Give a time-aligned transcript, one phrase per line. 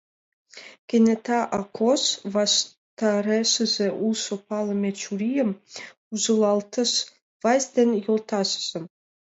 [0.87, 2.03] Кенета Акош
[2.33, 5.51] ваштарешыже улшо палыме чурийым
[6.13, 6.91] ужылалтыш:
[7.41, 8.83] «Вайс ден йолташыжым».